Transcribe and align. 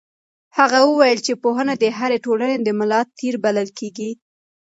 هغه 0.57 0.79
وویل 0.89 1.19
چې 1.25 1.33
پوهنه 1.43 1.73
د 1.79 1.85
هرې 1.97 2.17
ټولنې 2.25 2.57
د 2.61 2.69
ملا 2.79 3.01
تیر 3.17 3.35
بلل 3.43 3.69
کېږي. 3.79 4.09